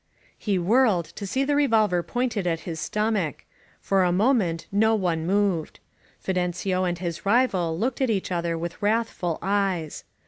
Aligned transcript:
He 0.35 0.57
whirled, 0.57 1.05
to 1.15 1.27
see 1.27 1.43
the 1.43 1.55
revolver 1.55 2.01
pointed 2.01 2.47
at 2.47 2.61
his 2.61 2.79
stom 2.79 3.15
ach. 3.15 3.45
For 3.79 4.01
a 4.03 4.11
moment 4.11 4.65
no 4.71 4.95
one 4.95 5.27
moved. 5.27 5.79
Fidencio 6.19 6.85
and 6.85 6.97
his 6.97 7.23
rival 7.23 7.77
looked 7.77 8.01
at 8.01 8.09
each 8.09 8.31
other 8.31 8.57
with 8.57 8.81
wrathful 8.81 9.37
eyes. 9.43 10.03